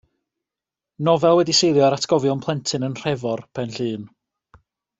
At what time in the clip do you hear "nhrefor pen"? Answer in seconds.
2.99-3.77